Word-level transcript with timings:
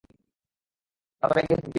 তা 1.23 1.25
তো 1.29 1.33
রেগে 1.33 1.47
থাকবেই। 1.49 1.69